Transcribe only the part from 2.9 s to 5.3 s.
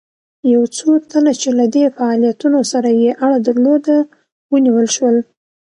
یې اړه درلوده ونیول شول.